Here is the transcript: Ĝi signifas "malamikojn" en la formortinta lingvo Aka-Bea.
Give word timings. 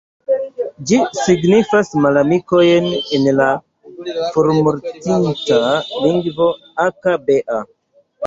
Ĝi 0.91 0.97
signifas 1.17 1.91
"malamikojn" 2.05 2.87
en 3.17 3.27
la 3.41 3.49
formortinta 4.37 5.59
lingvo 6.07 6.47
Aka-Bea. 6.87 7.63